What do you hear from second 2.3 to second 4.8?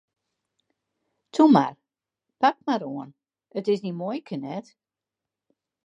pak mar oan, it is dyn muoike net!